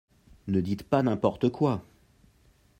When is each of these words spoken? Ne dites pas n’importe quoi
Ne 0.47 0.61
dites 0.61 0.81
pas 0.81 1.03
n’importe 1.03 1.49
quoi 1.49 1.83